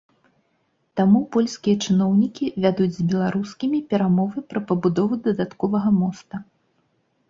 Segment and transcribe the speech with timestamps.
[0.99, 6.47] Таму польскія чыноўнікі вядуць з беларускімі перамовы пра пабудову дадатковага моста.